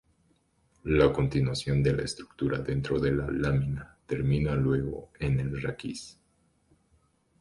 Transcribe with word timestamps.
La 0.85 1.13
continuación 1.13 1.83
de 1.83 1.93
la 1.93 2.01
estructura 2.01 2.57
dentro 2.57 2.99
de 2.99 3.11
la 3.11 3.29
lámina 3.29 3.99
termina 4.07 4.55
luego 4.55 5.11
en 5.19 5.39
el 5.39 5.61
raquis. 5.61 6.17